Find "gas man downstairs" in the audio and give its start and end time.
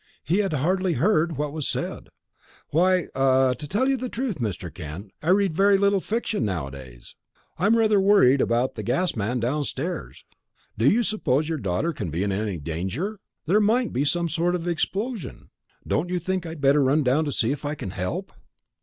8.81-10.25